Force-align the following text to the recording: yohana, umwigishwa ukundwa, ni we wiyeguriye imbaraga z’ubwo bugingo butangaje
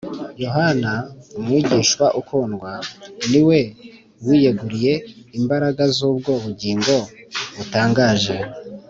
yohana, 0.43 0.93
umwigishwa 1.37 2.05
ukundwa, 2.21 2.71
ni 3.29 3.41
we 3.47 3.59
wiyeguriye 4.25 4.93
imbaraga 5.39 5.83
z’ubwo 5.95 6.31
bugingo 6.43 6.95
butangaje 7.55 8.35